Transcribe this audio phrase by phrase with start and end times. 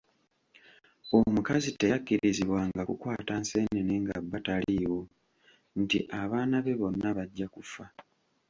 [1.17, 5.01] Omukazi teyakkirizibwanga kukwata nseenene nga bba taliiwo
[5.81, 7.85] nti abaana be bonna bajja kufa.